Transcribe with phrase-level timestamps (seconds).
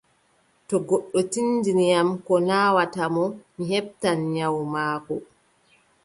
[0.67, 5.15] To goddo tinndini am ko naawata mo, mi heɓtan nyawu maako.